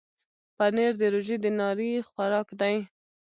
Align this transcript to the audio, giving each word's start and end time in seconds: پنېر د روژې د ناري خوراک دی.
پنېر 0.57 0.91
د 1.01 1.03
روژې 1.13 1.37
د 1.43 1.45
ناري 1.59 1.91
خوراک 2.09 2.47
دی. 2.59 2.75